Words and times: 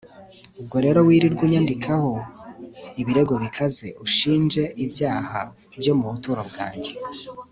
ubwo 0.61 0.77
rero 0.85 0.99
wirirwe 1.07 1.41
unyandikaho 1.47 2.11
ibirego 3.01 3.33
bikaze, 3.43 3.87
unshinje 4.03 4.63
ibyaha 4.83 5.39
byo 5.79 5.93
mu 5.99 6.05
buto 6.11 6.31
bwanjye 6.49 6.91